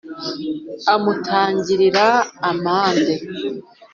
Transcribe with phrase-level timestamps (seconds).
[0.93, 2.07] amutangirira
[2.49, 3.13] amande